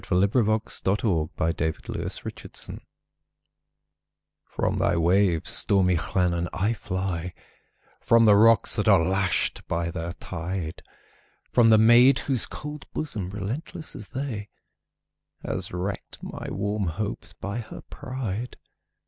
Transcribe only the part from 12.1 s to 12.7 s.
whose